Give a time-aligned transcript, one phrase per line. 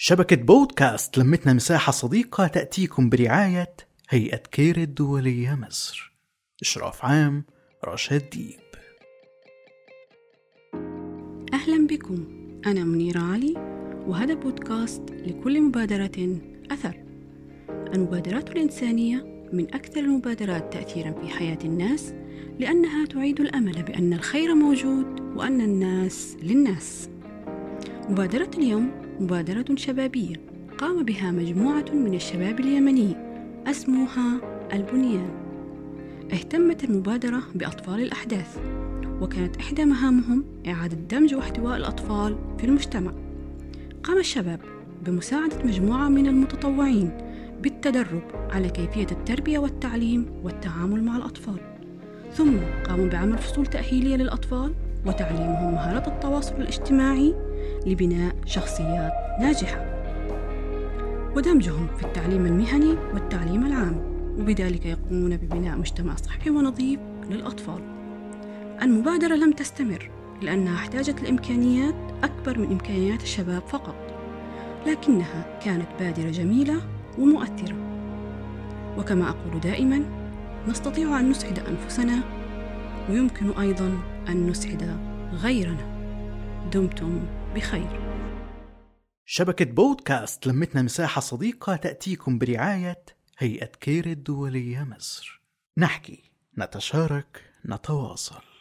[0.00, 3.74] شبكة بودكاست لمتنا مساحة صديقة تأتيكم برعاية
[4.08, 6.12] هيئة كير الدولية مصر.
[6.62, 7.44] إشراف عام
[7.84, 8.58] رشا الديب.
[11.54, 12.24] أهلا بكم.
[12.66, 13.54] أنا منيرة علي
[14.06, 16.40] وهذا بودكاست لكل مبادرة
[16.70, 17.04] أثر.
[17.68, 22.14] المبادرات الإنسانية من أكثر المبادرات تأثيرا في حياة الناس
[22.58, 27.08] لأنها تعيد الأمل بأن الخير موجود وأن الناس للناس.
[28.08, 30.34] مبادرة اليوم مبادرة شبابية.
[30.78, 33.16] قام بها مجموعة من الشباب اليمني.
[33.66, 34.40] اسمها
[34.72, 35.30] البنيان.
[36.32, 38.58] اهتمت المبادرة بأطفال الأحداث
[39.20, 43.12] وكانت إحدى مهامهم إعادة دمج واحتواء الأطفال في المجتمع.
[44.02, 44.60] قام الشباب
[45.06, 47.10] بمساعدة مجموعة من المتطوعين
[47.62, 51.60] بالتدرب على كيفية التربية والتعليم والتعامل مع الأطفال.
[52.34, 52.56] ثم
[52.88, 54.74] قاموا بعمل فصول تأهيلية للأطفال
[55.06, 57.47] وتعليمهم مهارات التواصل الاجتماعي
[57.86, 59.94] لبناء شخصيات ناجحة.
[61.36, 64.18] ودمجهم في التعليم المهني والتعليم العام.
[64.38, 67.00] وبذلك يقومون ببناء مجتمع صحي ونظيف
[67.30, 67.80] للأطفال.
[68.82, 70.10] المبادرة لم تستمر
[70.42, 73.94] لأنها احتاجت لإمكانيات أكبر من إمكانيات الشباب فقط.
[74.86, 76.80] لكنها كانت بادرة جميلة
[77.18, 77.76] ومؤثرة.
[78.98, 80.04] وكما أقول دائما
[80.68, 82.20] نستطيع أن نسعد أنفسنا
[83.10, 84.96] ويمكن أيضا أن نسعد
[85.32, 85.97] غيرنا.
[86.72, 88.00] دمتم بخير.
[89.24, 93.04] شبكة بودكاست لمتنا مساحة صديقة تأتيكم برعاية
[93.38, 95.42] هيئة كير الدولية مصر.
[95.78, 98.57] نحكي نتشارك نتواصل.